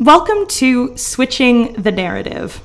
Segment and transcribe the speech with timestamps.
[0.00, 2.62] Welcome to Switching the Narrative.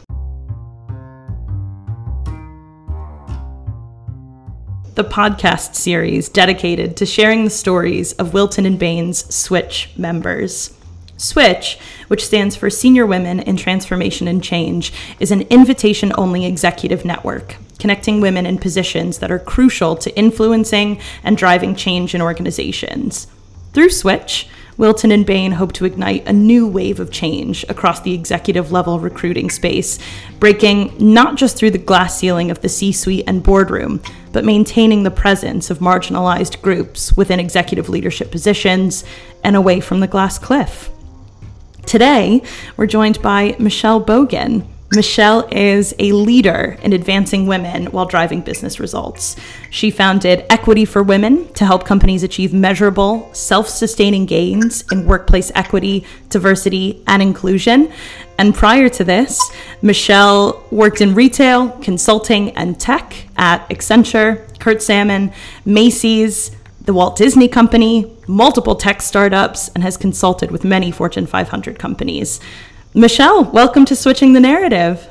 [4.94, 10.78] The podcast series dedicated to sharing the stories of Wilton and Bain's Switch members.
[11.18, 17.04] Switch, which stands for Senior Women in Transformation and Change, is an invitation only executive
[17.04, 23.26] network connecting women in positions that are crucial to influencing and driving change in organizations.
[23.74, 24.48] Through Switch,
[24.78, 29.00] Wilton and Bain hope to ignite a new wave of change across the executive level
[29.00, 30.00] recruiting space,
[30.40, 35.04] breaking not just through the glass ceiling of the C suite and boardroom, but maintaining
[35.04, 39.04] the presence of marginalized groups within executive leadership positions
[39.44, 40.90] and away from the glass cliff.
[41.86, 42.42] Today,
[42.76, 48.80] we're joined by Michelle Bogan, Michelle is a leader in advancing women while driving business
[48.80, 49.36] results.
[49.72, 55.52] She founded Equity for Women to help companies achieve measurable, self sustaining gains in workplace
[55.56, 57.92] equity, diversity, and inclusion.
[58.38, 59.42] And prior to this,
[59.82, 65.34] Michelle worked in retail, consulting, and tech at Accenture, Kurt Salmon,
[65.66, 71.80] Macy's, the Walt Disney Company, multiple tech startups, and has consulted with many Fortune 500
[71.80, 72.40] companies.
[72.96, 75.10] Michelle, welcome to Switching the Narrative.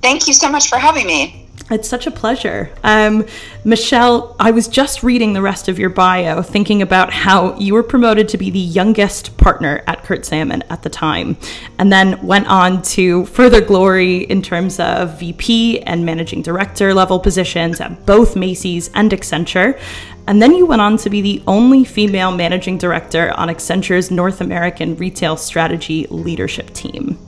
[0.00, 1.47] Thank you so much for having me.
[1.70, 2.70] It's such a pleasure.
[2.82, 3.26] Um,
[3.62, 7.82] Michelle, I was just reading the rest of your bio, thinking about how you were
[7.82, 11.36] promoted to be the youngest partner at Kurt Salmon at the time,
[11.78, 17.20] and then went on to further glory in terms of VP and managing director level
[17.20, 19.78] positions at both Macy's and Accenture.
[20.26, 24.40] And then you went on to be the only female managing director on Accenture's North
[24.40, 27.18] American retail strategy leadership team.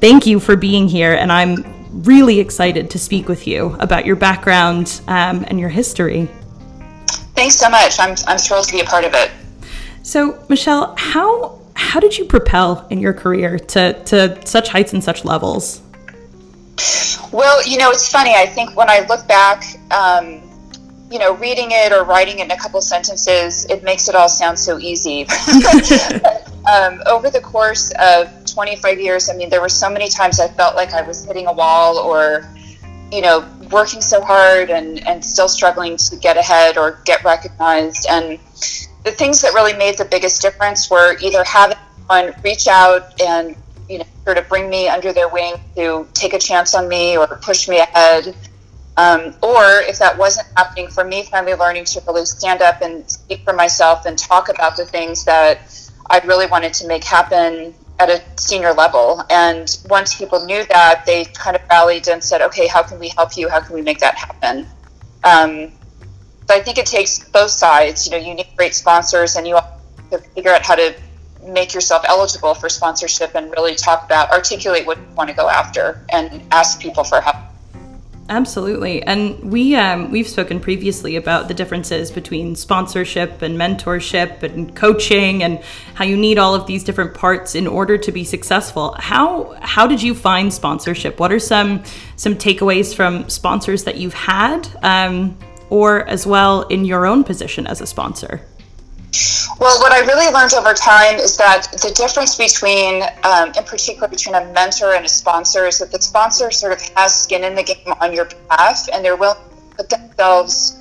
[0.00, 4.16] Thank you for being here, and I'm really excited to speak with you about your
[4.16, 6.28] background um, and your history.
[7.34, 7.98] Thanks so much.
[7.98, 9.30] I'm, I'm thrilled to be a part of it.
[10.02, 15.02] So, Michelle, how how did you propel in your career to, to such heights and
[15.02, 15.80] such levels?
[17.32, 18.34] Well, you know, it's funny.
[18.34, 20.42] I think when I look back, um,
[21.10, 24.28] you know, reading it or writing it in a couple sentences, it makes it all
[24.28, 25.26] sound so easy.
[26.68, 30.48] um, over the course of 25 years, I mean, there were so many times I
[30.48, 32.44] felt like I was hitting a wall or,
[33.12, 38.08] you know, working so hard and, and still struggling to get ahead or get recognized.
[38.10, 38.40] And
[39.04, 43.54] the things that really made the biggest difference were either having someone reach out and,
[43.88, 47.16] you know, sort of bring me under their wing to take a chance on me
[47.16, 48.34] or push me ahead
[48.96, 53.08] um, or if that wasn't happening for me, finally learning to really stand up and
[53.08, 55.60] speak for myself and talk about the things that
[56.10, 59.22] I really wanted to make happen at a senior level.
[59.30, 63.08] And once people knew that, they kind of rallied and said, okay, how can we
[63.08, 63.48] help you?
[63.48, 64.66] How can we make that happen?
[65.24, 65.72] Um,
[66.50, 68.06] I think it takes both sides.
[68.06, 70.94] You know, you need great sponsors and you have to figure out how to
[71.42, 75.48] make yourself eligible for sponsorship and really talk about, articulate what you want to go
[75.48, 77.36] after and ask people for help.
[78.30, 84.76] Absolutely, and we um, we've spoken previously about the differences between sponsorship and mentorship and
[84.76, 85.62] coaching, and
[85.94, 88.94] how you need all of these different parts in order to be successful.
[88.98, 91.18] How how did you find sponsorship?
[91.18, 91.82] What are some
[92.16, 95.38] some takeaways from sponsors that you've had, um,
[95.70, 98.42] or as well in your own position as a sponsor?
[99.60, 104.06] Well, what I really learned over time is that the difference between, um, in particular,
[104.06, 107.56] between a mentor and a sponsor is that the sponsor sort of has skin in
[107.56, 110.80] the game on your behalf and they're willing to put themselves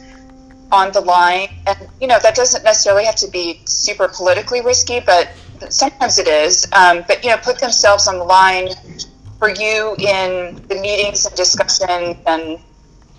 [0.71, 1.47] on the line.
[1.65, 5.27] And, you know, that doesn't necessarily have to be super politically risky, but
[5.69, 6.67] sometimes it is.
[6.71, 8.69] Um, but, you know, put themselves on the line
[9.39, 12.59] for you in the meetings and discussions and,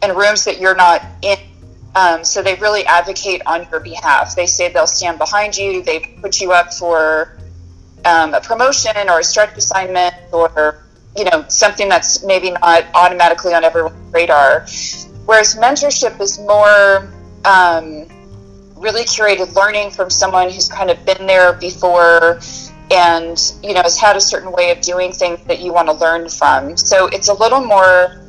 [0.02, 1.36] and rooms that you're not in
[1.94, 4.36] um, so they really advocate on your behalf.
[4.36, 5.82] They say they'll stand behind you.
[5.82, 7.38] They put you up for
[8.04, 10.84] um, a promotion or a stretch assignment or
[11.16, 14.66] you know something that's maybe not automatically on everyone's radar.
[15.24, 17.12] Whereas mentorship is more
[17.44, 18.06] um,
[18.76, 22.40] really curated learning from someone who's kind of been there before
[22.90, 25.94] and you know has had a certain way of doing things that you want to
[25.94, 26.76] learn from.
[26.76, 28.27] So it's a little more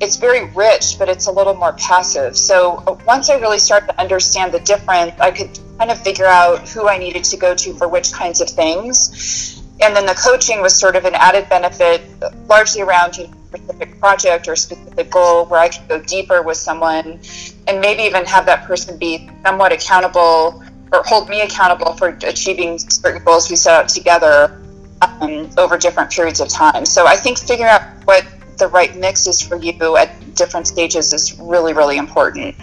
[0.00, 2.36] it's very rich, but it's a little more passive.
[2.36, 6.26] So uh, once I really started to understand the difference, I could kind of figure
[6.26, 9.62] out who I needed to go to for which kinds of things.
[9.80, 12.02] And then the coaching was sort of an added benefit,
[12.48, 17.20] largely around a specific project or specific goal where I could go deeper with someone
[17.66, 20.62] and maybe even have that person be somewhat accountable
[20.92, 24.62] or hold me accountable for achieving certain goals we set out together
[25.02, 26.86] um, over different periods of time.
[26.86, 28.24] So I think figuring out what
[28.58, 32.54] the right mix is for you at different stages is really really important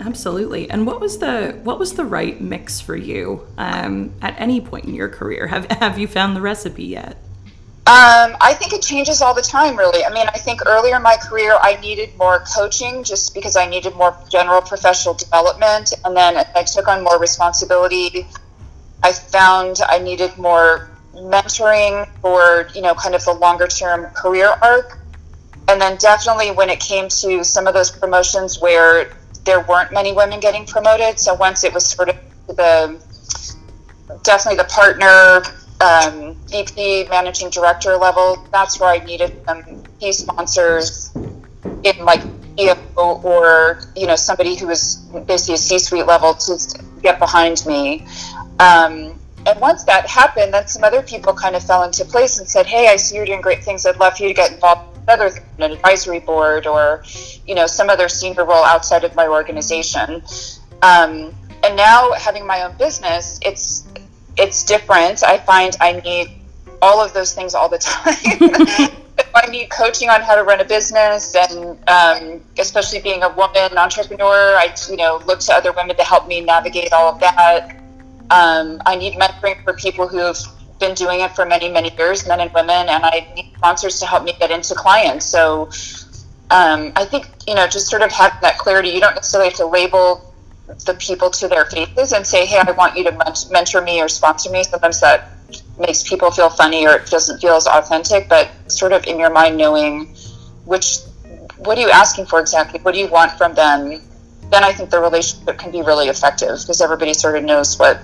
[0.00, 4.60] absolutely and what was the what was the right mix for you um, at any
[4.60, 7.16] point in your career have have you found the recipe yet
[7.88, 10.04] Um, I think it changes all the time, really.
[10.04, 13.64] I mean, I think earlier in my career, I needed more coaching just because I
[13.64, 15.94] needed more general professional development.
[16.04, 18.26] And then I took on more responsibility.
[19.02, 24.48] I found I needed more mentoring for, you know, kind of the longer term career
[24.60, 24.98] arc.
[25.68, 29.12] And then definitely when it came to some of those promotions where
[29.44, 31.18] there weren't many women getting promoted.
[31.18, 32.16] So once it was sort of
[32.48, 33.00] the
[34.22, 35.42] definitely the partner
[35.80, 41.10] um, VP, managing director level, that's where I needed some key sponsors
[41.84, 42.20] in like
[42.56, 48.06] CEO or you know somebody who was basically a C-suite level to get behind me.
[48.58, 52.48] Um, and once that happened, then some other people kind of fell into place and
[52.48, 53.86] said, "Hey, I see you're doing great things.
[53.86, 57.02] I'd love for you to get involved with other an advisory board or
[57.46, 60.22] you know some other senior role outside of my organization."
[60.82, 61.34] Um,
[61.64, 63.86] and now having my own business, it's
[64.36, 65.24] it's different.
[65.24, 66.30] I find I need
[66.80, 68.90] all of those things all the time.
[69.34, 73.76] I need coaching on how to run a business, and um, especially being a woman
[73.76, 77.76] entrepreneur, I you know look to other women to help me navigate all of that.
[78.30, 80.36] Um, I need mentoring for people who've
[80.78, 84.06] been doing it for many many years, men and women, and I need sponsors to
[84.06, 85.26] help me get into clients.
[85.26, 85.70] So
[86.50, 88.90] um, I think you know just sort of have that clarity.
[88.90, 90.34] You don't necessarily have to label
[90.84, 94.08] the people to their faces and say, "Hey, I want you to mentor me or
[94.08, 95.30] sponsor me." Sometimes that
[95.78, 98.28] makes people feel funny or it doesn't feel as authentic.
[98.28, 100.14] But sort of in your mind, knowing
[100.64, 100.98] which,
[101.58, 102.80] what are you asking for exactly?
[102.80, 104.02] What do you want from them?
[104.50, 108.00] Then I think the relationship can be really effective because everybody sort of knows what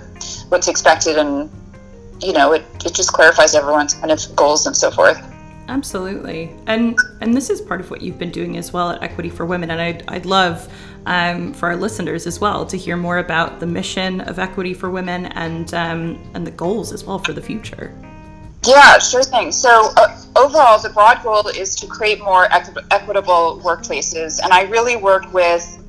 [0.49, 1.51] what's expected, and
[2.21, 5.19] you know, it it just clarifies everyone's kind of goals and so forth.
[5.69, 9.31] Absolutely, and and this is part of what you've been doing as well at Equity
[9.31, 10.71] for Women, and I'd I'd love
[11.07, 14.91] um, for our listeners as well to hear more about the mission of Equity for
[14.91, 17.95] Women and um, and the goals as well for the future.
[18.67, 19.53] Yeah, sure thing.
[19.53, 24.63] So uh, overall, the broad goal is to create more equi- equitable workplaces, and I
[24.63, 25.83] really work with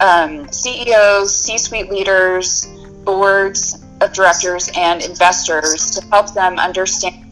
[0.00, 2.66] um, CEOs, C-suite leaders,
[3.04, 7.24] boards of directors, and investors to help them understand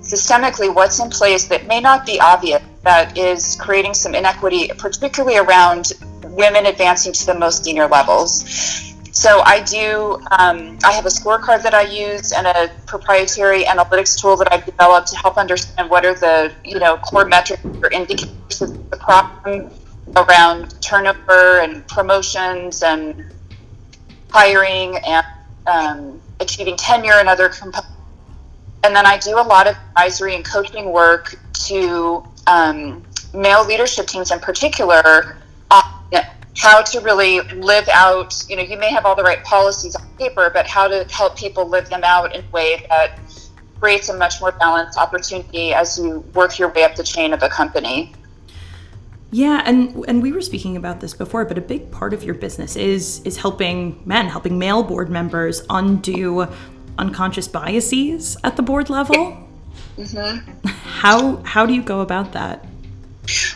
[0.00, 5.36] systemically what's in place that may not be obvious that is creating some inequity, particularly
[5.36, 5.92] around
[6.24, 8.44] women advancing to the most senior levels.
[9.12, 10.22] So I do.
[10.38, 14.64] Um, I have a scorecard that I use and a proprietary analytics tool that I've
[14.64, 18.96] developed to help understand what are the you know core metrics or indicators of the
[18.96, 19.70] problem
[20.16, 23.24] around turnover and promotions and
[24.30, 25.26] hiring and
[25.66, 27.92] um, achieving tenure and other components.
[28.84, 31.34] And then I do a lot of advisory and coaching work
[31.66, 35.36] to um, male leadership teams in particular
[35.70, 35.82] on
[36.58, 40.04] how to really live out, you know, you may have all the right policies on
[40.18, 43.18] paper, but how to help people live them out in a way that
[43.78, 47.42] creates a much more balanced opportunity as you work your way up the chain of
[47.44, 48.12] a company.
[49.30, 52.34] Yeah, and and we were speaking about this before, but a big part of your
[52.34, 56.46] business is is helping men, helping male board members undo
[56.98, 59.36] unconscious biases at the board level.
[59.98, 60.66] Mm-hmm.
[60.66, 62.64] How how do you go about that?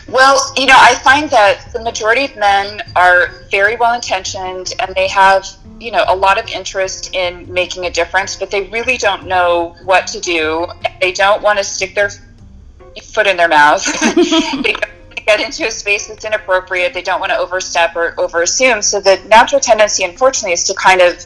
[0.07, 4.93] Well, you know, I find that the majority of men are very well intentioned and
[4.93, 5.47] they have,
[5.79, 9.75] you know, a lot of interest in making a difference, but they really don't know
[9.83, 10.67] what to do.
[11.01, 12.11] They don't want to stick their
[13.01, 13.83] foot in their mouth.
[14.63, 14.92] they don't
[15.25, 16.93] get into a space that's inappropriate.
[16.93, 18.83] They don't want to overstep or overassume.
[18.83, 21.25] So the natural tendency, unfortunately, is to kind of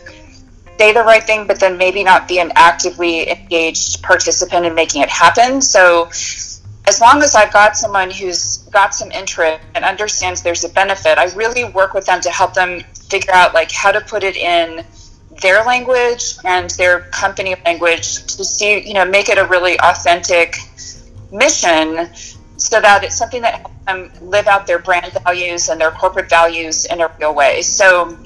[0.78, 5.02] say the right thing, but then maybe not be an actively engaged participant in making
[5.02, 5.62] it happen.
[5.62, 6.10] So,
[6.88, 11.18] as long as I've got someone who's got some interest and understands there's a benefit,
[11.18, 14.38] I really work with them to help them figure out like how to put it
[14.38, 14.86] in
[15.42, 20.58] their language and their company language to see, you know, make it a really authentic
[21.32, 22.10] mission
[22.58, 26.30] so that it's something that helps them live out their brand values and their corporate
[26.30, 27.62] values in a real way.
[27.62, 28.18] So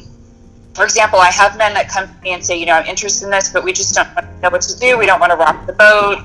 [0.73, 3.25] for example, I have men that come to me and say, you know, I'm interested
[3.25, 4.07] in this, but we just don't
[4.41, 4.97] know what to do.
[4.97, 6.23] We don't want to rock the boat.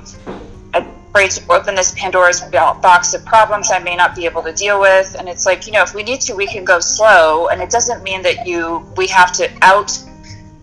[0.72, 4.52] I'm afraid to open this Pandora's box of problems I may not be able to
[4.52, 5.16] deal with.
[5.18, 7.48] And it's like, you know, if we need to, we can go slow.
[7.48, 9.98] And it doesn't mean that you we have to out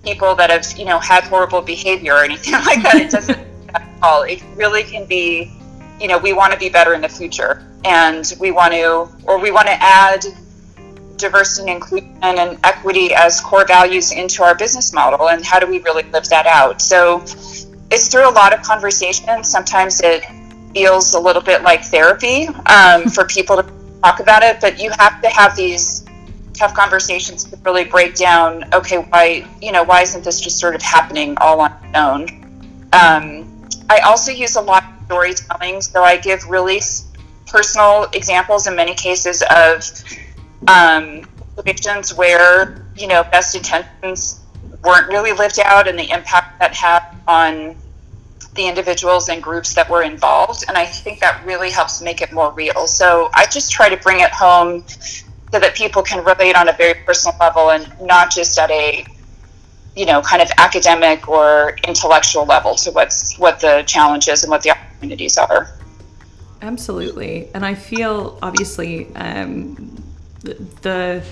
[0.04, 2.96] people that have, you know, had horrible behavior or anything like that.
[2.96, 3.40] It doesn't
[3.76, 4.24] at all.
[4.24, 5.52] It really can be,
[6.04, 9.40] you know, we want to be better in the future, and we want to, or
[9.40, 10.24] we want to add
[11.16, 15.66] diversity and inclusion and equity as core values into our business model and how do
[15.66, 16.82] we really live that out?
[16.82, 17.22] So
[17.92, 19.44] it's through a lot of conversation.
[19.44, 20.26] Sometimes it
[20.74, 23.64] feels a little bit like therapy um, for people to
[24.02, 26.04] talk about it but you have to have these
[26.54, 30.76] tough conversations to really break down okay why you know why isn't this just sort
[30.76, 32.24] of happening all on its own?
[32.92, 35.82] Um, i also use a lot storytelling.
[35.82, 36.82] So I give really
[37.48, 39.84] personal examples in many cases of
[40.68, 44.42] um, situations where you know best intentions
[44.84, 47.76] weren't really lived out and the impact that had on
[48.56, 50.66] the individuals and groups that were involved.
[50.68, 52.86] And I think that really helps make it more real.
[52.88, 56.74] So I just try to bring it home so that people can relate on a
[56.74, 59.06] very personal level and not just at a
[59.96, 64.62] you know kind of academic or intellectual level to what's what the challenges and what
[64.62, 65.70] the opportunities are.
[66.62, 67.50] Absolutely.
[67.54, 70.02] And i feel obviously um,
[70.42, 71.24] the,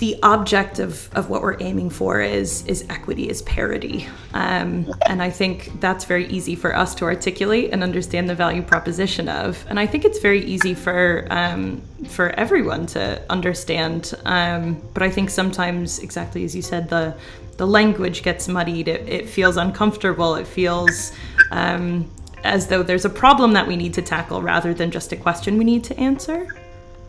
[0.00, 5.22] the object of, of what we're aiming for is is equity, is parity, um, and
[5.22, 9.62] I think that's very easy for us to articulate and understand the value proposition of.
[9.68, 14.14] And I think it's very easy for um, for everyone to understand.
[14.24, 17.14] Um, but I think sometimes, exactly as you said, the
[17.58, 18.88] the language gets muddied.
[18.88, 20.34] It, it feels uncomfortable.
[20.36, 21.12] It feels
[21.50, 22.10] um,
[22.42, 25.58] as though there's a problem that we need to tackle rather than just a question
[25.58, 26.48] we need to answer.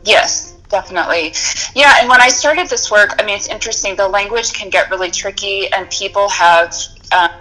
[0.03, 1.34] Yes, definitely.
[1.75, 3.96] Yeah, and when I started this work, I mean, it's interesting.
[3.96, 6.74] The language can get really tricky, and people have
[7.12, 7.32] um,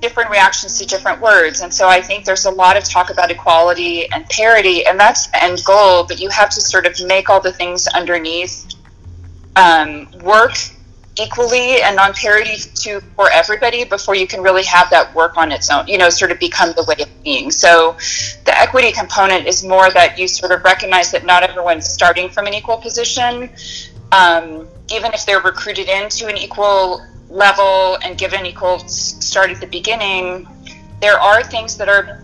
[0.00, 1.62] different reactions to different words.
[1.62, 5.28] And so I think there's a lot of talk about equality and parity, and that's
[5.28, 8.74] the end goal, but you have to sort of make all the things underneath
[9.56, 10.52] um, work
[11.18, 15.52] equally and on parity to for everybody before you can really have that work on
[15.52, 17.50] its own you know sort of become the way of being.
[17.50, 17.96] So
[18.44, 22.46] the equity component is more that you sort of recognize that not everyone's starting from
[22.46, 23.50] an equal position.
[24.12, 29.66] Um, even if they're recruited into an equal level and given equal start at the
[29.66, 30.46] beginning
[31.00, 32.22] there are things that are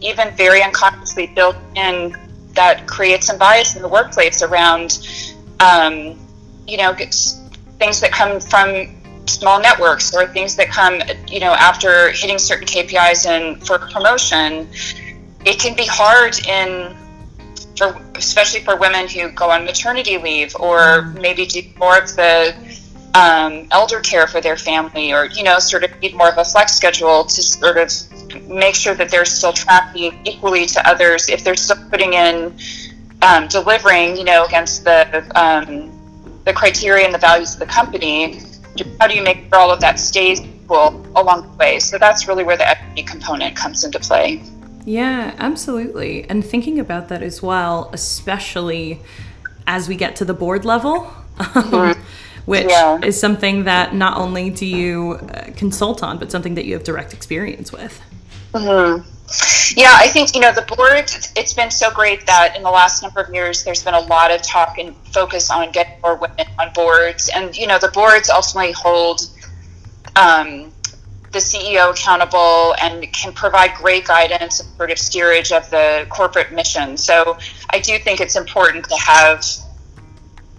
[0.00, 2.14] even very unconsciously built in
[2.52, 5.08] that create some bias in the workplace around
[5.60, 6.18] um,
[6.68, 6.92] you know
[7.78, 8.88] things that come from
[9.26, 14.68] small networks or things that come, you know, after hitting certain KPIs and for promotion,
[15.44, 16.96] it can be hard in
[17.76, 22.54] for especially for women who go on maternity leave or maybe do more of the
[23.14, 26.44] um, elder care for their family or you know sort of need more of a
[26.44, 27.90] flex schedule to sort of
[28.48, 31.28] make sure that they're still tracking equally to others.
[31.28, 32.56] If they're still putting in
[33.22, 35.93] um, delivering you know against the um,
[36.44, 38.40] the criteria and the values of the company,
[39.00, 41.78] how do you make sure all of that stays equal along the way?
[41.78, 44.42] So that's really where the equity component comes into play.
[44.84, 46.28] Yeah, absolutely.
[46.28, 49.00] And thinking about that as well, especially
[49.66, 52.00] as we get to the board level, mm-hmm.
[52.44, 53.00] which yeah.
[53.02, 56.84] is something that not only do you uh, consult on, but something that you have
[56.84, 58.00] direct experience with.
[58.52, 59.08] Mm-hmm.
[59.76, 63.02] Yeah, I think, you know, the board, it's been so great that in the last
[63.02, 66.46] number of years, there's been a lot of talk and focus on getting more women
[66.58, 67.30] on boards.
[67.34, 69.22] And, you know, the boards ultimately hold
[70.14, 70.72] um,
[71.32, 76.52] the CEO accountable and can provide great guidance and sort of steerage of the corporate
[76.52, 76.96] mission.
[76.96, 77.36] So
[77.70, 79.44] I do think it's important to have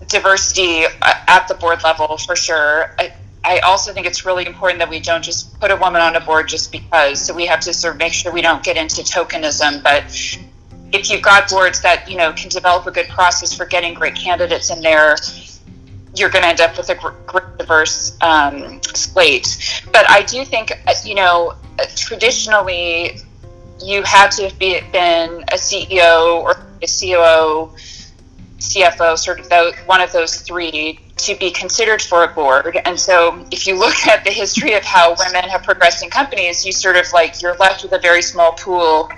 [0.07, 2.93] diversity at the board level for sure.
[2.99, 3.13] I,
[3.45, 6.19] I also think it's really important that we don't just put a woman on a
[6.19, 7.21] board just because.
[7.21, 9.83] So we have to sort of make sure we don't get into tokenism.
[9.83, 10.03] But
[10.91, 14.15] if you've got boards that you know can develop a good process for getting great
[14.15, 15.15] candidates in there,
[16.15, 19.81] you're going to end up with a great diverse um, slate.
[19.91, 20.71] But I do think
[21.05, 21.53] you know
[21.95, 23.19] traditionally
[23.83, 27.71] you had to have been a CEO or a COO,
[28.59, 32.77] CFO, sort of one of those three to be considered for a board.
[32.85, 36.65] And so if you look at the history of how women have progressed in companies,
[36.65, 39.09] you sort of like you're left with a very small pool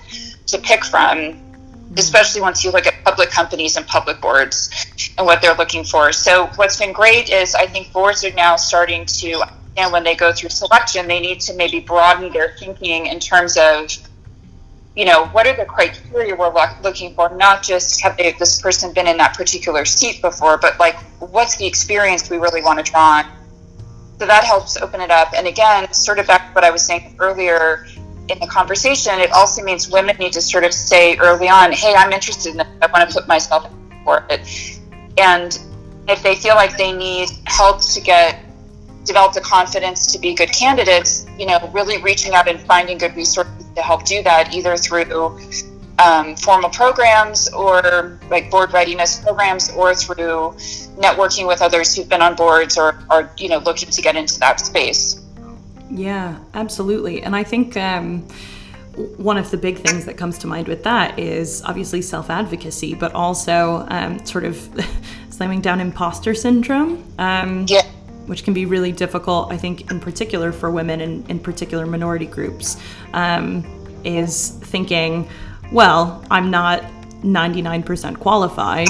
[0.47, 1.93] to pick from, mm-hmm.
[1.97, 4.69] especially once you look at public companies and public boards
[5.17, 6.11] and what they're looking for.
[6.11, 9.43] So what's been great is I think boards are now starting to
[9.77, 13.57] and when they go through selection, they need to maybe broaden their thinking in terms
[13.57, 13.95] of
[14.97, 16.51] you know, what are the criteria we're
[16.81, 17.29] looking for?
[17.37, 21.55] Not just have they, this person been in that particular seat before, but like, what's
[21.55, 23.31] the experience we really want to draw on?
[24.17, 25.33] So that helps open it up.
[25.35, 27.85] And again, sort of back to what I was saying earlier
[28.27, 31.93] in the conversation, it also means women need to sort of say early on, hey,
[31.95, 32.67] I'm interested in this.
[32.81, 33.71] I want to put myself
[34.03, 34.79] for it.
[35.19, 35.59] And
[36.07, 38.43] if they feel like they need help to get
[39.05, 43.15] develop the confidence to be good candidates, you know, really reaching out and finding good
[43.15, 45.39] resources to help do that, either through
[45.99, 50.55] um, formal programs or like board readiness programs or through
[50.97, 54.39] networking with others who've been on boards or are, you know, looking to get into
[54.39, 55.21] that space.
[55.89, 57.23] Yeah, absolutely.
[57.23, 58.21] And I think um,
[59.17, 62.93] one of the big things that comes to mind with that is obviously self advocacy,
[62.93, 64.69] but also um, sort of
[65.29, 67.03] slamming down imposter syndrome.
[67.17, 67.83] Um, yeah
[68.27, 72.25] which can be really difficult, I think, in particular for women and in particular minority
[72.25, 72.77] groups,
[73.13, 73.65] um,
[74.03, 75.27] is thinking,
[75.71, 76.83] well, I'm not
[77.23, 78.89] 99% qualified,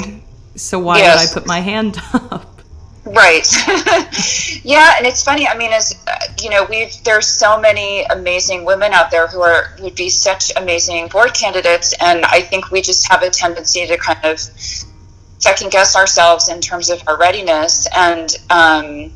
[0.54, 1.22] so why yes.
[1.22, 2.58] would I put my hand up?
[3.04, 3.46] Right.
[4.64, 5.48] yeah, and it's funny.
[5.48, 9.40] I mean, as uh, you know, we've there's so many amazing women out there who
[9.40, 13.86] are would be such amazing board candidates, and I think we just have a tendency
[13.86, 14.38] to kind of
[15.38, 17.88] second guess ourselves in terms of our readiness.
[17.96, 19.12] And um,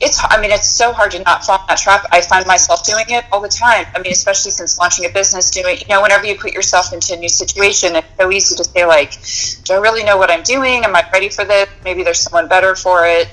[0.00, 2.06] it's I mean it's so hard to not fall in that trap.
[2.12, 3.86] I find myself doing it all the time.
[3.94, 7.14] I mean, especially since launching a business, doing you know whenever you put yourself into
[7.14, 9.12] a new situation, it's so easy to say like,
[9.64, 10.84] do I really know what I'm doing?
[10.84, 11.68] Am I ready for this?
[11.84, 13.28] Maybe there's someone better for it.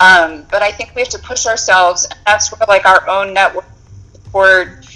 [0.00, 3.34] Um, but I think we have to push ourselves, and that's where like our own
[3.34, 3.66] network
[4.12, 4.86] support,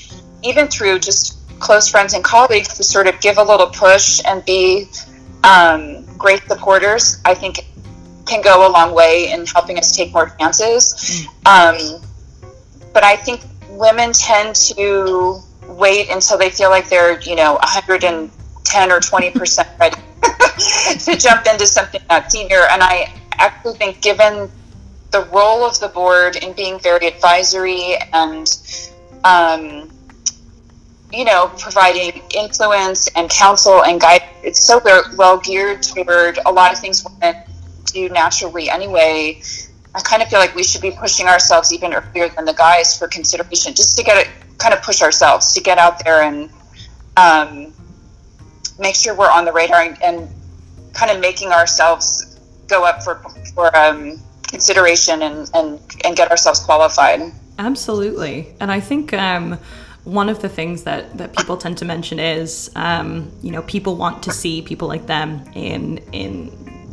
[0.42, 4.45] even through just close friends and colleagues, to sort of give a little push and
[4.47, 4.88] be
[5.45, 7.21] um, great supporters.
[7.25, 7.66] I think
[8.26, 11.26] can go a long way in helping us take more chances.
[11.46, 11.76] Um,
[12.92, 18.92] but I think women tend to wait until they feel like they're, you know, 110
[18.92, 19.96] or 20 percent ready
[20.98, 22.66] to jump into something that senior.
[22.70, 24.50] And I actually think, given
[25.10, 28.48] the role of the board in being very advisory and
[29.24, 29.90] um,
[31.12, 34.30] you know, providing influence and counsel and guidance.
[34.42, 34.80] It's so
[35.16, 37.44] well geared toward a lot of things women
[37.86, 39.40] do naturally anyway.
[39.94, 42.98] I kind of feel like we should be pushing ourselves even earlier than the guys
[42.98, 46.50] for consideration, just to get it, kind of push ourselves to get out there and
[47.16, 47.72] um,
[48.78, 50.28] make sure we're on the radar and, and,
[50.94, 53.14] kind of making ourselves go up for
[53.54, 57.20] for um, consideration and, and and get ourselves qualified.
[57.58, 59.12] Absolutely, and I think.
[59.12, 59.58] Um,
[60.04, 63.94] one of the things that, that people tend to mention is, um, you know, people
[63.94, 66.50] want to see people like them in in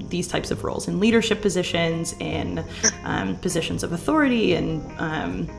[0.10, 2.64] these types of roles in leadership positions, in
[3.04, 5.50] um, positions of authority, and um,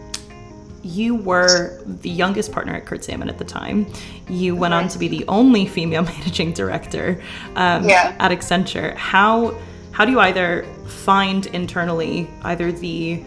[0.82, 3.86] you were the youngest partner at Kurt Salmon at the time.
[4.28, 7.22] You went on to be the only female managing director
[7.56, 8.16] um, yeah.
[8.18, 8.94] at Accenture.
[8.96, 9.58] How
[9.92, 13.22] how do you either find internally either the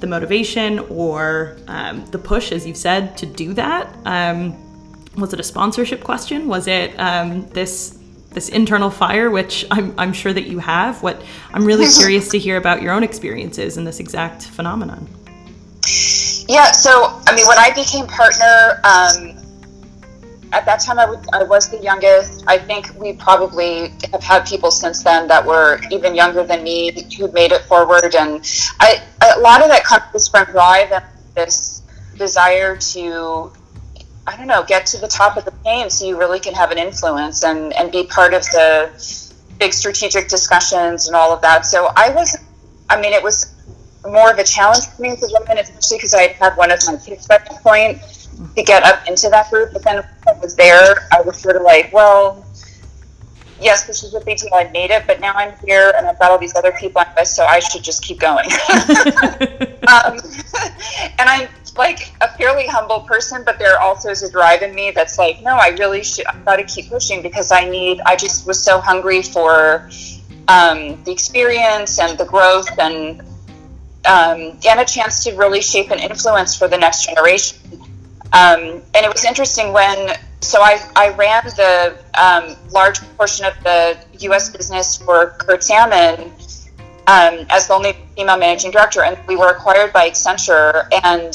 [0.00, 3.94] the motivation or um, the push, as you've said, to do that?
[4.04, 4.56] Um,
[5.16, 6.48] was it a sponsorship question?
[6.48, 7.95] Was it um, this
[8.36, 11.02] this internal fire, which I'm, I'm sure that you have.
[11.02, 11.22] What
[11.54, 15.08] I'm really curious to hear about your own experiences in this exact phenomenon.
[16.46, 19.42] Yeah, so I mean, when I became partner, um,
[20.52, 22.44] at that time I, w- I was the youngest.
[22.46, 26.92] I think we probably have had people since then that were even younger than me
[27.16, 28.46] who made it forward, and
[28.80, 29.02] I,
[29.34, 31.80] a lot of that comes from drive and this
[32.18, 33.50] desire to
[34.26, 36.70] I don't know, get to the top of the game so you really can have
[36.70, 38.90] an influence and, and be part of the
[39.58, 41.64] big strategic discussions and all of that.
[41.64, 42.36] So I was,
[42.90, 43.54] I mean, it was
[44.04, 46.80] more of a challenge for me as a woman, especially because I had one of
[46.86, 48.00] my kids at that point
[48.56, 49.72] to get up into that group.
[49.72, 52.44] But then I was there, I was sort of like, well,
[53.60, 54.50] yes, this is a big deal.
[54.54, 57.06] I made it, but now I'm here and I've got all these other people on
[57.16, 58.50] this, so I should just keep going.
[59.88, 60.18] um,
[61.18, 64.90] and I'm like a fairly humble person, but there also is a drive in me
[64.90, 66.26] that's like, no, I really should.
[66.26, 68.00] I've got to keep pushing because I need.
[68.06, 69.90] I just was so hungry for
[70.48, 73.20] um, the experience and the growth and
[74.06, 77.58] um, and a chance to really shape and influence for the next generation.
[78.32, 83.54] Um, and it was interesting when so I, I ran the um, large portion of
[83.64, 84.50] the U.S.
[84.50, 86.32] business for Kurt Salmon
[87.08, 91.34] um, as the only female managing director, and we were acquired by Accenture, and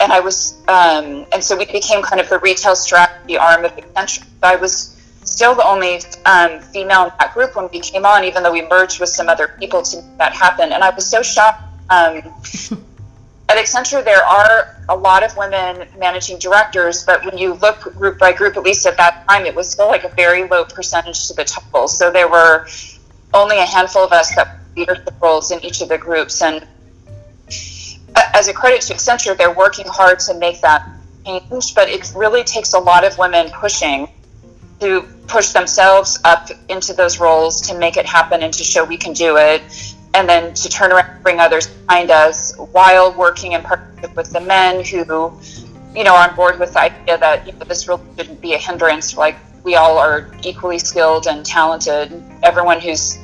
[0.00, 3.74] and I was, um, and so we became kind of the retail strategy arm of
[3.76, 4.24] Accenture.
[4.42, 8.42] I was still the only um, female in that group when we came on, even
[8.42, 10.72] though we merged with some other people to make that happen.
[10.72, 11.62] And I was so shocked.
[11.90, 12.16] Um,
[13.48, 18.18] at Accenture, there are a lot of women managing directors, but when you look group
[18.18, 21.28] by group, at least at that time, it was still like a very low percentage
[21.28, 21.88] to the total.
[21.88, 22.66] So there were
[23.34, 26.42] only a handful of us that were leadership roles in each of the groups.
[26.42, 26.66] And
[28.16, 30.88] as a credit to Accenture, they're working hard to make that
[31.24, 34.08] change, but it really takes a lot of women pushing
[34.80, 38.96] to push themselves up into those roles to make it happen and to show we
[38.96, 39.62] can do it,
[40.14, 44.30] and then to turn around and bring others behind us while working in partnership with
[44.32, 44.98] the men who,
[45.94, 48.54] you know, are on board with the idea that you know, this really shouldn't be
[48.54, 49.16] a hindrance.
[49.16, 52.22] Like we all are equally skilled and talented.
[52.42, 53.18] Everyone who's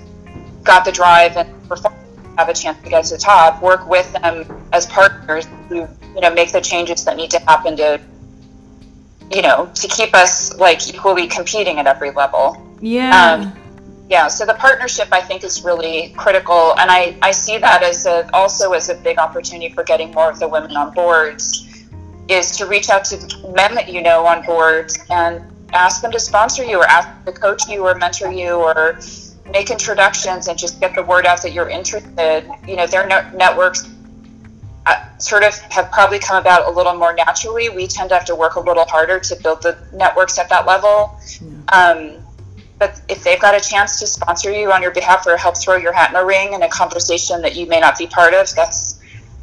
[0.64, 1.94] got the drive and perform
[2.38, 6.20] have a chance to get to the top, work with them as partners to, you
[6.20, 8.00] know, make the changes that need to happen to,
[9.30, 12.56] you know, to keep us like equally competing at every level.
[12.80, 13.34] Yeah.
[13.34, 13.62] Um,
[14.12, 18.04] yeah so the partnership i think is really critical and i, I see that as
[18.04, 21.86] a, also as a big opportunity for getting more of the women on boards
[22.28, 23.16] is to reach out to
[23.54, 25.42] men that you know on boards and
[25.72, 28.98] ask them to sponsor you or ask them to coach you or mentor you or
[29.52, 33.88] make introductions and just get the word out that you're interested you know their networks
[34.86, 38.24] uh, sort of have probably come about a little more naturally we tend to have
[38.24, 41.18] to work a little harder to build the networks at that level
[41.68, 42.16] um,
[42.82, 45.76] but if they've got a chance to sponsor you on your behalf or help throw
[45.76, 48.52] your hat in the ring in a conversation that you may not be part of,
[48.56, 48.94] that's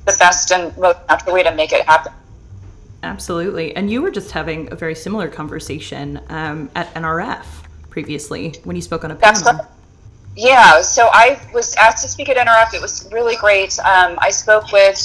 [0.05, 2.11] the best and most natural way to make it happen.
[3.01, 3.73] Absolutely.
[3.77, 7.45] And you were just having a very similar conversation um, at NRF
[7.89, 9.41] previously when you spoke on a panel.
[9.41, 9.65] That's
[10.39, 12.73] yeah, so I was asked to speak at NRF.
[12.73, 13.77] It was really great.
[13.79, 14.97] Um, I spoke with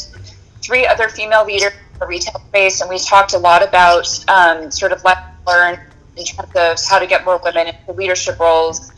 [0.62, 4.70] three other female leaders in the retail space, and we talked a lot about um,
[4.70, 5.80] sort of lessons learned
[6.16, 8.92] in terms of how to get more women into leadership roles.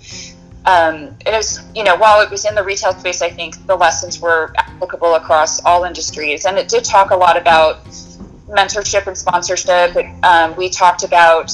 [0.67, 3.75] Um, it was, you know, while it was in the retail space, I think the
[3.75, 6.45] lessons were applicable across all industries.
[6.45, 7.83] And it did talk a lot about
[8.47, 9.97] mentorship and sponsorship.
[10.23, 11.51] Um, we talked about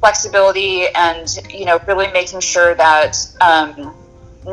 [0.00, 3.94] flexibility and, you know, really making sure that um,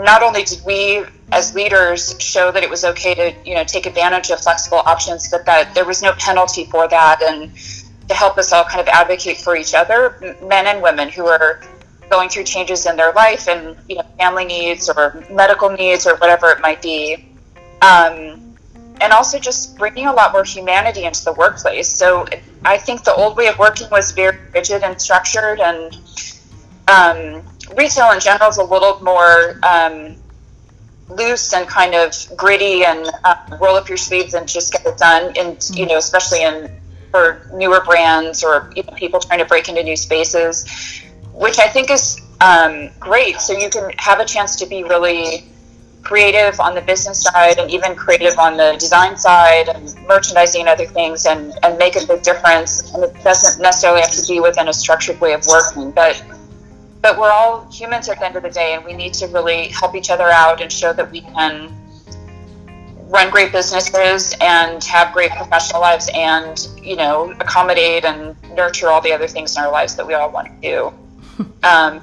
[0.03, 3.85] not only did we as leaders show that it was okay to, you know, take
[3.85, 7.21] advantage of flexible options, but that there was no penalty for that.
[7.23, 7.51] And,
[8.07, 11.61] to help us all kind of advocate for each other, men and women who are
[12.09, 16.15] going through changes in their life and you know family needs or medical needs or
[16.17, 17.27] whatever it might be,
[17.81, 18.55] um,
[19.01, 21.89] and also just bringing a lot more humanity into the workplace.
[21.89, 22.27] So
[22.63, 25.95] I think the old way of working was very rigid and structured, and
[26.87, 27.43] um,
[27.75, 29.59] retail in general is a little more.
[29.63, 30.17] Um,
[31.07, 34.97] loose and kind of gritty and uh, roll up your sleeves and just get it
[34.97, 36.67] done and you know especially in
[37.15, 40.65] for newer brands or you know, people trying to break into new spaces,
[41.33, 43.39] which I think is um, great.
[43.39, 45.45] So you can have a chance to be really
[46.01, 50.69] creative on the business side and even creative on the design side and merchandising and
[50.69, 52.93] other things and, and make a big difference.
[52.93, 56.21] And it doesn't necessarily have to be within a structured way of working, but
[57.05, 59.67] but we're all humans at the end of the day and we need to really
[59.67, 61.71] help each other out and show that we can
[63.09, 69.01] run great businesses and have great professional lives and you know accommodate and nurture all
[69.01, 70.91] the other things in our lives that we all want to do.
[71.63, 72.01] Um,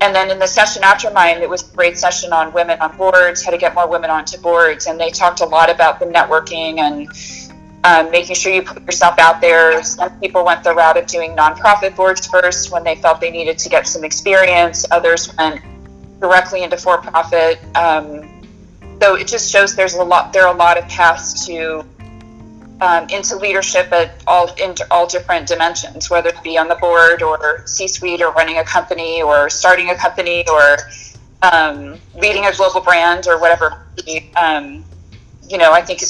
[0.00, 2.96] and then in the session after mine it was a great session on women on
[2.96, 6.06] boards how to get more women onto boards and they talked a lot about the
[6.06, 7.08] networking and
[7.84, 9.82] um, making sure you put yourself out there.
[9.82, 13.58] Some people went the route of doing nonprofit boards first when they felt they needed
[13.58, 14.84] to get some experience.
[14.90, 15.62] Others went
[16.20, 17.58] directly into for-profit.
[17.74, 18.42] Um,
[19.00, 21.84] so it just shows there's a lot there are a lot of paths to
[22.82, 27.22] um, into leadership at all in all different dimensions, whether it be on the board
[27.22, 30.76] or C-suite or running a company or starting a company or
[31.42, 33.86] um, leading a global brand or whatever.
[34.36, 34.84] Um,
[35.48, 36.02] you know, I think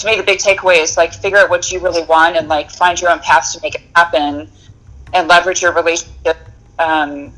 [0.00, 2.70] to me the big takeaway is like figure out what you really want and like
[2.70, 4.50] find your own paths to make it happen
[5.12, 6.36] and leverage your relationship.
[6.78, 7.32] Um,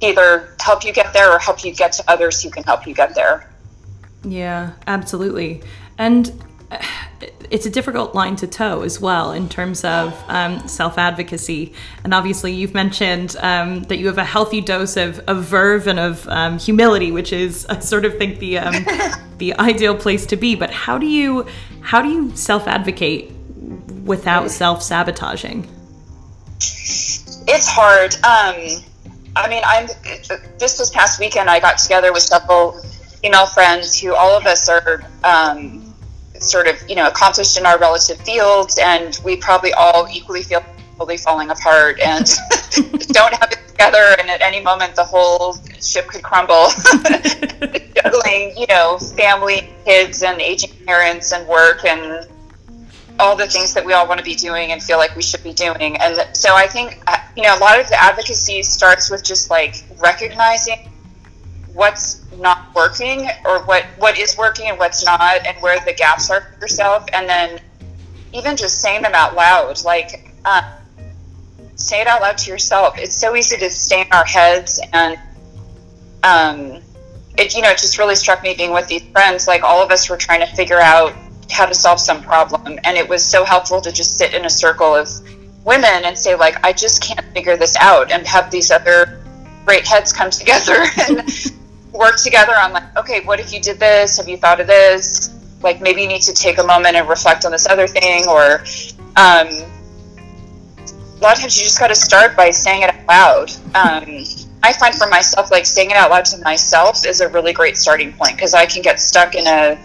[0.00, 2.94] either help you get there or help you get to others who can help you
[2.94, 3.50] get there.
[4.24, 5.62] Yeah, absolutely.
[5.98, 6.78] And uh,
[7.50, 11.72] it's a difficult line to toe as well in terms of um, self advocacy.
[12.04, 15.98] And obviously, you've mentioned um, that you have a healthy dose of, of verve and
[15.98, 18.84] of um, humility, which is, I sort of think, the um,
[19.38, 20.54] the ideal place to be.
[20.54, 21.46] But how do you
[21.80, 23.32] how do you self advocate
[24.04, 25.68] without self sabotaging?
[26.58, 28.14] It's hard.
[28.16, 28.82] Um,
[29.36, 29.88] I mean, I'm
[30.58, 31.48] just this past weekend.
[31.48, 32.72] I got together with several
[33.22, 35.89] female friends who all of us are um,
[36.40, 40.64] sort of you know accomplished in our relative fields, and we probably all equally feel
[40.96, 42.26] fully falling apart and
[43.08, 44.16] don't have it together.
[44.18, 46.68] And at any moment, the whole ship could crumble.
[47.94, 52.28] Juggling, you know, family, kids, and aging parents, and work, and
[53.18, 55.42] all the things that we all want to be doing and feel like we should
[55.42, 55.96] be doing.
[55.98, 59.50] And so I think, uh, you know, a lot of the advocacy starts with just
[59.50, 60.89] like recognizing
[61.74, 66.30] what's not working or what what is working and what's not and where the gaps
[66.30, 67.06] are for yourself.
[67.12, 67.60] And then
[68.32, 70.64] even just saying them out loud like um,
[71.74, 72.98] say it out loud to yourself.
[72.98, 75.18] It's so easy to stay in our heads and
[76.22, 76.82] um,
[77.38, 79.90] it you know it just really struck me being with these friends like all of
[79.90, 81.14] us were trying to figure out
[81.50, 82.78] how to solve some problem.
[82.84, 85.08] And it was so helpful to just sit in a circle of
[85.64, 89.20] women and say like i just can't figure this out and have these other
[89.64, 91.28] great heads come together and
[91.92, 94.16] work together on like, okay, what if you did this?
[94.16, 95.34] Have you thought of this?
[95.62, 98.64] Like maybe you need to take a moment and reflect on this other thing, or
[99.16, 99.48] um,
[101.20, 103.50] a lot of times you just got to start by saying it out loud.
[103.74, 104.24] Um,
[104.62, 107.76] I find for myself, like saying it out loud to myself is a really great
[107.76, 109.78] starting point because I can get stuck in a,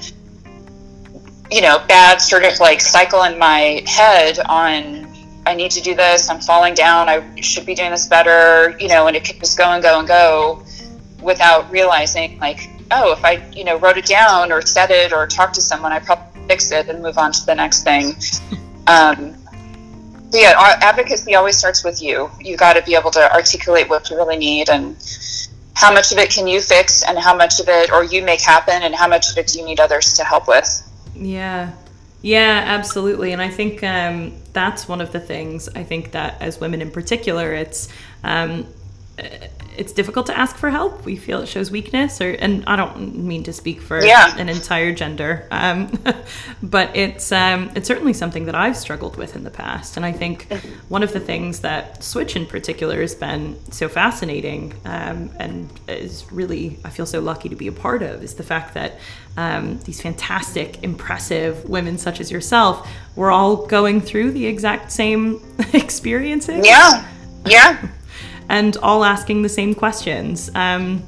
[1.51, 5.07] you know, bad sort of like cycle in my head on,
[5.45, 8.87] I need to do this, I'm falling down, I should be doing this better, you
[8.87, 10.63] know, and it can just go and go and go
[11.25, 15.27] without realizing, like, oh, if I, you know, wrote it down or said it or
[15.27, 18.15] talked to someone, I probably fix it and move on to the next thing.
[18.87, 19.35] Um,
[20.29, 22.29] so yeah, advocacy always starts with you.
[22.39, 24.95] You got to be able to articulate what you really need and
[25.73, 28.41] how much of it can you fix and how much of it or you make
[28.41, 30.87] happen and how much of it do you need others to help with.
[31.15, 31.71] Yeah.
[32.21, 33.33] Yeah, absolutely.
[33.33, 36.91] And I think um, that's one of the things I think that as women in
[36.91, 37.87] particular, it's
[38.23, 38.67] um,
[39.77, 41.05] it's difficult to ask for help.
[41.05, 44.35] We feel it shows weakness, or and I don't mean to speak for yeah.
[44.37, 45.91] an entire gender, um,
[46.63, 49.97] but it's um, it's certainly something that I've struggled with in the past.
[49.97, 50.51] And I think
[50.89, 56.25] one of the things that Switch in particular has been so fascinating um, and is
[56.31, 58.99] really I feel so lucky to be a part of is the fact that
[59.37, 65.41] um, these fantastic, impressive women such as yourself, we're all going through the exact same
[65.73, 66.65] experiences.
[66.65, 67.07] Yeah,
[67.45, 67.87] yeah
[68.49, 70.49] and all asking the same questions.
[70.55, 71.03] Um,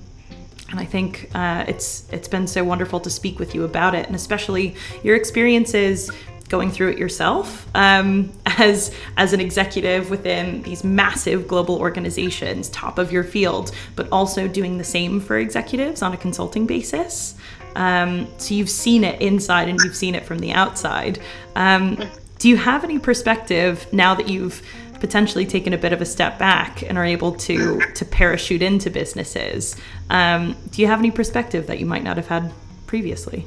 [0.69, 4.05] and I think uh, it's it's been so wonderful to speak with you about it,
[4.05, 6.11] and especially your experiences
[6.49, 12.97] going through it yourself um, as as an executive within these massive global organizations, top
[12.97, 17.35] of your field, but also doing the same for executives on a consulting basis.
[17.75, 21.19] Um, so you've seen it inside and you've seen it from the outside.
[21.55, 21.99] Um,
[22.39, 24.61] do you have any perspective now that you've
[24.99, 28.89] potentially taken a bit of a step back and are able to to parachute into
[28.89, 29.75] businesses.
[30.09, 32.51] Um, do you have any perspective that you might not have had
[32.85, 33.45] previously?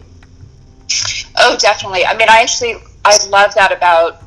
[1.38, 2.04] Oh, definitely.
[2.04, 4.22] I mean, I actually I love that about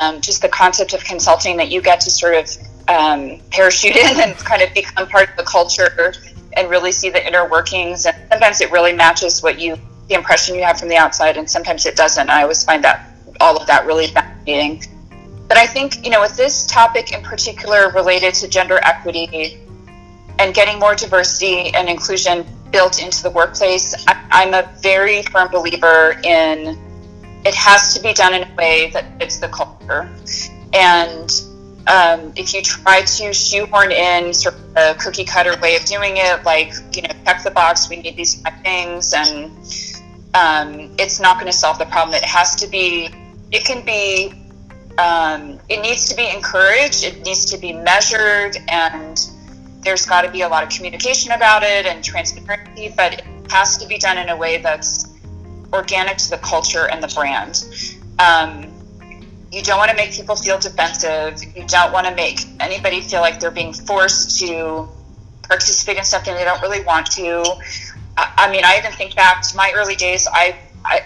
[0.00, 2.56] um, just the concept of consulting that you get to sort of
[2.88, 6.14] um, parachute in and kind of become part of the culture
[6.54, 8.06] and really see the inner workings.
[8.06, 9.76] And sometimes it really matches what you
[10.08, 12.28] the impression you have from the outside, and sometimes it doesn't.
[12.28, 13.08] I always find that
[13.40, 14.82] all of that really fascinating.
[15.52, 19.60] But I think, you know, with this topic in particular related to gender equity
[20.38, 26.18] and getting more diversity and inclusion built into the workplace, I'm a very firm believer
[26.24, 26.78] in
[27.44, 30.08] it has to be done in a way that fits the culture.
[30.72, 31.30] And
[31.86, 36.14] um, if you try to shoehorn in sort of a cookie cutter way of doing
[36.16, 39.50] it, like, you know, check the box, we need these things, and
[40.32, 42.14] um, it's not going to solve the problem.
[42.14, 43.10] It has to be,
[43.50, 44.32] it can be
[44.98, 49.30] um, it needs to be encouraged, it needs to be measured, and
[49.80, 53.76] there's got to be a lot of communication about it and transparency, but it has
[53.78, 55.08] to be done in a way that's
[55.72, 57.64] organic to the culture and the brand.
[58.18, 58.72] Um,
[59.50, 61.42] you don't want to make people feel defensive.
[61.56, 64.88] You don't want to make anybody feel like they're being forced to
[65.42, 67.42] participate in something they don't really want to.
[68.16, 70.26] I, I mean, I even think back to my early days.
[70.30, 71.04] I, I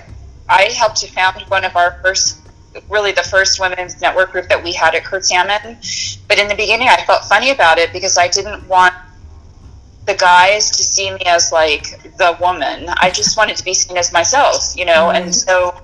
[0.49, 2.46] I helped to found one of our first
[2.89, 5.79] really the first women's network group that we had at Kurt Salmon.
[6.29, 8.95] But in the beginning, I felt funny about it because I didn't want
[10.07, 12.89] the guys to see me as like the woman.
[12.89, 15.09] I just wanted to be seen as myself, you know.
[15.09, 15.25] Mm-hmm.
[15.25, 15.81] And so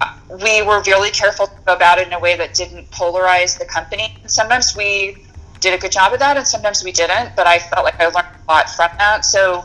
[0.00, 3.58] uh, we were really careful to go about it in a way that didn't polarize
[3.58, 4.16] the company.
[4.20, 5.24] And sometimes we
[5.60, 7.34] did a good job of that, and sometimes we didn't.
[7.34, 9.24] But I felt like I learned a lot from that.
[9.24, 9.64] So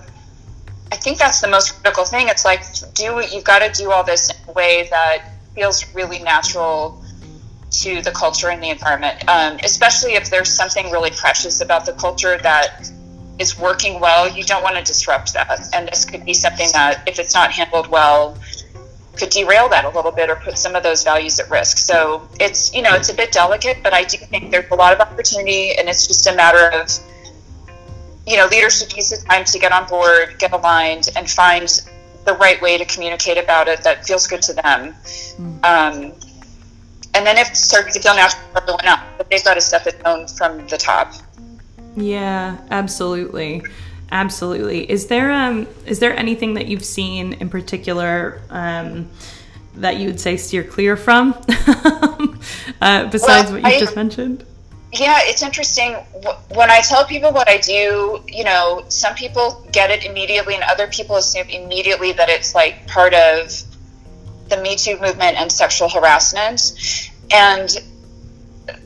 [0.91, 2.29] I think that's the most critical thing.
[2.29, 2.63] It's like
[2.93, 7.01] do you've got to do all this in a way that feels really natural
[7.71, 11.93] to the culture and the environment, um, especially if there's something really precious about the
[11.93, 12.89] culture that
[13.39, 14.29] is working well.
[14.29, 15.59] You don't want to disrupt that.
[15.73, 18.37] And this could be something that, if it's not handled well,
[19.15, 21.77] could derail that a little bit or put some of those values at risk.
[21.77, 24.93] So it's, you know, it's a bit delicate, but I do think there's a lot
[24.93, 26.89] of opportunity and it's just a matter of,
[28.25, 31.69] you know, leadership needs the time to get on board, get aligned, and find
[32.25, 34.95] the right way to communicate about it that feels good to them.
[35.37, 35.63] Mm.
[35.63, 36.13] Um,
[37.15, 39.83] and then if starts to feel natural for everyone else, but they've got to set
[39.83, 41.13] the tone from the top.
[41.95, 43.63] Yeah, absolutely.
[44.11, 44.89] Absolutely.
[44.89, 49.09] Is there um is there anything that you've seen in particular um,
[49.75, 51.33] that you would say steer clear from
[52.81, 54.45] uh, besides well, what you just mentioned?
[54.93, 55.93] Yeah, it's interesting.
[56.53, 60.63] When I tell people what I do, you know, some people get it immediately, and
[60.63, 63.51] other people assume immediately that it's like part of
[64.49, 66.73] the Me Too movement and sexual harassment.
[67.31, 67.69] And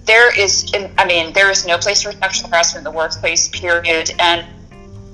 [0.05, 4.11] there is, I mean, there is no place for sexual harassment in the workplace, period.
[4.17, 4.45] And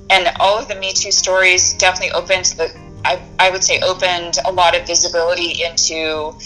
[0.09, 2.71] and all of the Me Too stories definitely opened the,
[3.03, 6.37] I, I would say, opened a lot of visibility into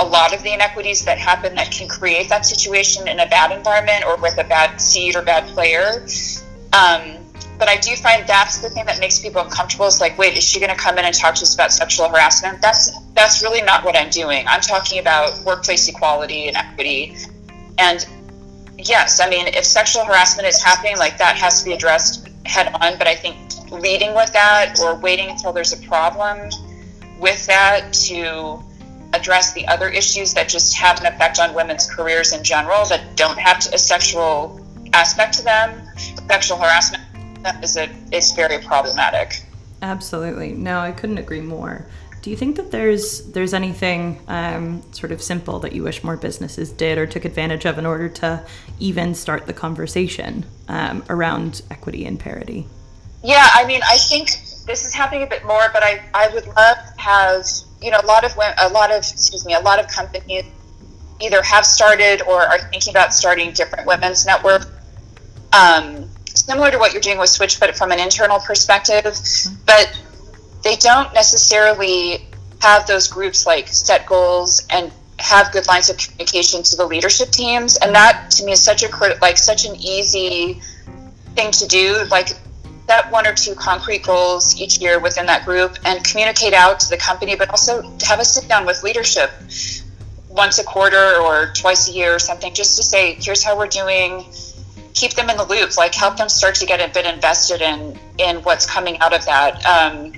[0.00, 3.52] a lot of the inequities that happen that can create that situation in a bad
[3.52, 6.06] environment or with a bad seed or bad player.
[6.72, 7.18] Um,
[7.58, 9.86] but I do find that's the thing that makes people uncomfortable.
[9.86, 12.08] Is like, wait, is she going to come in and talk to us about sexual
[12.08, 12.62] harassment?
[12.62, 14.46] That's that's really not what I'm doing.
[14.48, 17.16] I'm talking about workplace equality and equity.
[17.76, 18.06] And
[18.78, 22.72] yes, I mean, if sexual harassment is happening, like that has to be addressed head
[22.80, 22.96] on.
[22.96, 23.36] But I think
[23.70, 26.48] leading with that or waiting until there's a problem
[27.18, 28.64] with that to
[29.12, 33.16] address the other issues that just have an effect on women's careers in general that
[33.16, 34.60] don't have a sexual
[34.92, 35.80] aspect to them,
[36.28, 37.02] sexual harassment
[37.62, 39.42] is a, is very problematic.
[39.82, 40.52] Absolutely.
[40.52, 41.86] No, I couldn't agree more.
[42.22, 46.18] Do you think that there's there's anything um, sort of simple that you wish more
[46.18, 48.44] businesses did or took advantage of in order to
[48.78, 52.66] even start the conversation um, around equity and parity?
[53.24, 54.28] Yeah, I mean, I think
[54.66, 57.46] this is happening a bit more, but I, I would love to have
[57.82, 60.44] you know a lot of a lot of excuse me a lot of companies
[61.20, 64.66] either have started or are thinking about starting different women's networks.
[65.52, 69.04] Um, similar to what you're doing with Switch, but from an internal perspective.
[69.66, 70.00] But
[70.62, 72.26] they don't necessarily
[72.60, 77.30] have those groups like set goals and have good lines of communication to the leadership
[77.30, 77.76] teams.
[77.76, 78.88] And that to me is such a
[79.20, 80.60] like such an easy
[81.34, 82.04] thing to do.
[82.10, 82.30] Like
[82.90, 86.88] set one or two concrete goals each year within that group and communicate out to
[86.88, 89.30] the company, but also have a sit down with leadership
[90.28, 93.68] once a quarter or twice a year or something, just to say, here's how we're
[93.68, 94.24] doing
[94.92, 97.96] keep them in the loop, like help them start to get a bit invested in
[98.18, 99.64] in what's coming out of that.
[99.64, 100.12] Um,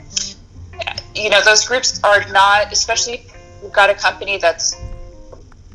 [1.15, 3.27] you know, those groups are not, especially
[3.63, 4.75] we've got a company that's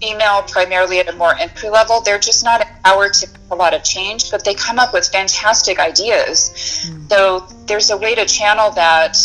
[0.02, 2.02] female primarily at a more entry level.
[2.02, 5.80] They're just not empowered to a lot of change, but they come up with fantastic
[5.80, 6.52] ideas.
[6.90, 7.10] Mm.
[7.10, 9.18] So there's a way to channel that.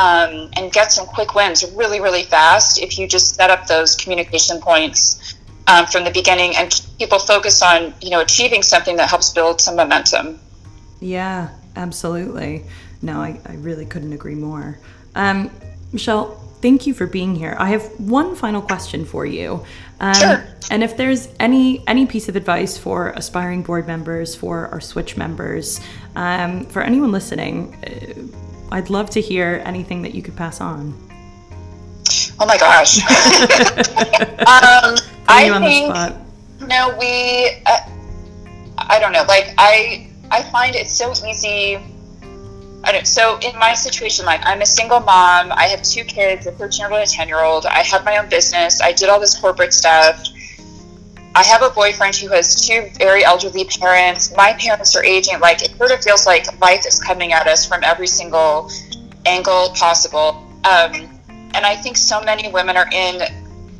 [0.00, 3.96] Um, and get some quick wins really, really fast if you just set up those
[3.96, 5.34] communication points
[5.68, 9.30] um, from the beginning and keep people focused on you know achieving something that helps
[9.30, 10.40] build some momentum
[11.00, 12.64] yeah absolutely
[13.02, 14.78] no i, I really couldn't agree more
[15.14, 15.50] um,
[15.92, 19.64] michelle thank you for being here i have one final question for you
[20.00, 20.44] um, sure.
[20.70, 25.16] and if there's any any piece of advice for aspiring board members for our switch
[25.16, 25.80] members
[26.16, 30.94] um, for anyone listening uh, i'd love to hear anything that you could pass on
[32.40, 32.98] oh my gosh
[34.46, 34.96] um,
[35.28, 36.28] I think
[36.60, 37.62] no, we.
[37.64, 37.80] Uh,
[38.76, 39.24] I don't know.
[39.24, 41.78] Like I, I find it so easy.
[42.84, 43.06] I don't.
[43.06, 45.52] So in my situation, like I'm a single mom.
[45.52, 47.66] I have two kids, a 13 year old and a 10 year old.
[47.66, 48.80] I have my own business.
[48.80, 50.22] I did all this corporate stuff.
[51.34, 54.34] I have a boyfriend who has two very elderly parents.
[54.36, 55.40] My parents are aging.
[55.40, 58.70] Like it sort of feels like life is coming at us from every single
[59.26, 60.44] angle possible.
[60.64, 61.20] Um,
[61.54, 63.22] and I think so many women are in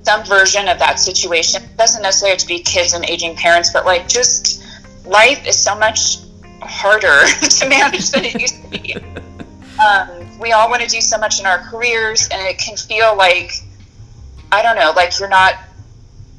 [0.03, 1.63] some version of that situation.
[1.63, 4.65] It doesn't necessarily have to be kids and aging parents, but like just
[5.05, 6.19] life is so much
[6.61, 8.97] harder to manage than it used to be.
[9.79, 13.17] Um, we all want to do so much in our careers, and it can feel
[13.17, 13.53] like,
[14.51, 15.55] I don't know, like you're not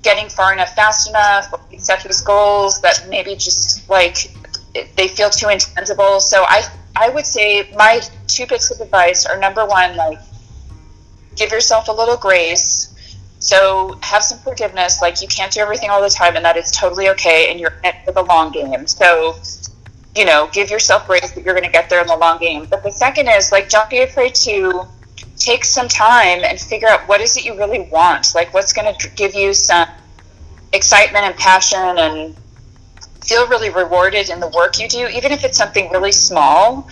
[0.02, 4.30] getting far enough fast enough, you set these goals that maybe just like
[4.98, 6.20] they feel too intangible.
[6.20, 10.20] So I, I would say my two bits of advice are number one, like
[11.38, 12.90] give yourself a little grace
[13.40, 15.02] so have some forgiveness.
[15.02, 17.50] Like you can't do everything all the time, and that is totally okay.
[17.50, 18.86] And you're in it for the long game.
[18.86, 19.38] So,
[20.16, 22.66] you know, give yourself grace that you're going to get there in the long game.
[22.70, 24.86] But the second is like, don't be afraid to
[25.38, 28.34] take some time and figure out what is it you really want.
[28.36, 29.88] Like, what's going to give you some
[30.74, 32.36] excitement and passion and
[33.22, 36.90] feel really rewarded in the work you do, even if it's something really small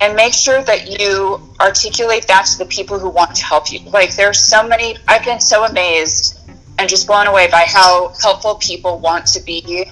[0.00, 3.80] and make sure that you articulate that to the people who want to help you.
[3.90, 6.38] Like there's so many I've been so amazed
[6.78, 9.90] and just blown away by how helpful people want to be.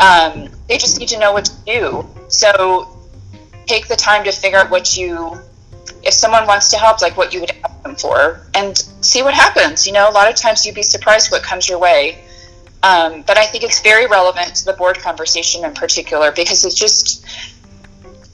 [0.00, 2.06] Um, they just need to know what to do.
[2.28, 2.96] So
[3.66, 5.38] take the time to figure out what you
[6.02, 9.34] if someone wants to help, like what you would ask them for, and see what
[9.34, 9.86] happens.
[9.86, 12.18] You know, a lot of times you'd be surprised what comes your way.
[12.82, 16.76] Um, but I think it's very relevant to the board conversation in particular because it's
[16.76, 17.26] just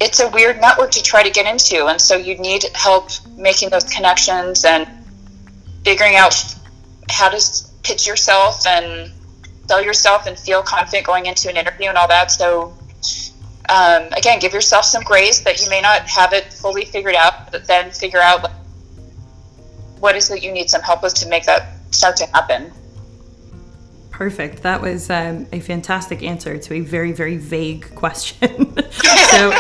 [0.01, 3.71] it's a weird network to try to get into, and so you need help making
[3.71, 4.87] those connections and
[5.85, 6.35] figuring out
[7.09, 7.41] how to
[7.83, 9.13] pitch yourself and
[9.69, 12.31] sell yourself and feel confident going into an interview and all that.
[12.31, 12.75] So,
[13.69, 17.51] um, again, give yourself some grace that you may not have it fully figured out,
[17.51, 18.51] but then figure out
[20.01, 22.71] what is it you need some help with to make that start to happen.
[24.15, 24.63] Perfect.
[24.63, 28.81] That was um, a fantastic answer to a very, very vague question.
[28.93, 29.53] so,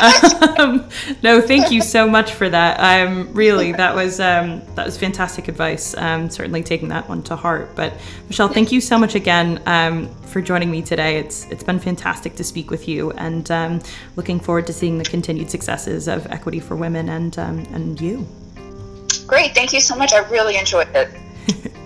[0.56, 0.88] um,
[1.24, 2.78] no, thank you so much for that.
[2.78, 5.96] Um, really, that was um, that was fantastic advice.
[5.96, 7.74] Um, certainly taking that one to heart.
[7.74, 7.94] But
[8.28, 11.16] Michelle, thank you so much again um, for joining me today.
[11.18, 13.82] It's it's been fantastic to speak with you, and um,
[14.14, 18.24] looking forward to seeing the continued successes of Equity for Women and and you.
[19.26, 19.52] Great.
[19.52, 20.12] Thank you so much.
[20.12, 21.72] I really enjoyed it.